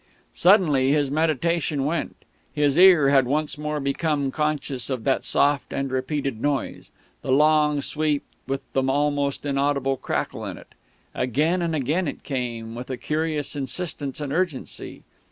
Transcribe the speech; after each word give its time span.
Suddenly 0.33 0.91
his 0.91 1.11
meditation 1.11 1.85
went. 1.85 2.15
His 2.51 2.75
ear 2.75 3.09
had 3.09 3.27
once 3.27 3.55
more 3.59 3.79
become 3.79 4.31
conscious 4.31 4.89
of 4.89 5.03
that 5.03 5.23
soft 5.23 5.71
and 5.71 5.91
repeated 5.91 6.41
noise 6.41 6.89
the 7.21 7.31
long 7.31 7.81
sweep 7.83 8.23
with 8.47 8.65
the 8.73 8.81
almost 8.81 9.45
inaudible 9.45 9.97
crackle 9.97 10.43
in 10.45 10.57
it. 10.57 10.73
Again 11.13 11.61
and 11.61 11.75
again 11.75 12.07
it 12.07 12.23
came, 12.23 12.73
with 12.73 12.89
a 12.89 12.97
curious 12.97 13.55
insistence 13.55 14.19
and 14.19 14.33
urgency. 14.33 15.03